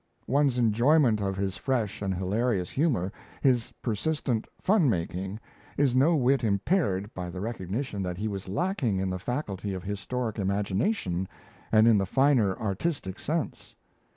One's 0.25 0.57
enjoyment 0.57 1.21
of 1.21 1.37
his 1.37 1.57
fresh 1.57 2.01
and 2.01 2.11
hilarious 2.15 2.71
humour, 2.71 3.13
his 3.43 3.71
persistent 3.83 4.47
fun 4.59 4.89
making 4.89 5.39
is 5.77 5.95
no 5.95 6.15
whit 6.15 6.43
impaired 6.43 7.13
by 7.13 7.29
the 7.29 7.39
recognition 7.39 8.01
that 8.01 8.17
he 8.17 8.27
was 8.27 8.49
lacking 8.49 8.97
in 8.97 9.11
the 9.11 9.19
faculty 9.19 9.75
of 9.75 9.83
historic 9.83 10.39
imagination 10.39 11.27
and 11.71 11.87
in 11.87 11.99
the 11.99 12.07
finer 12.07 12.57
artistic 12.57 13.19
sense. 13.19 13.75